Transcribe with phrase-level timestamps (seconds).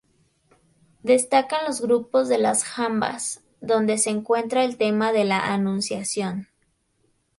[1.03, 6.47] Destacan los grupos de las jambas, donde se encuentra el tema de la Anunciación.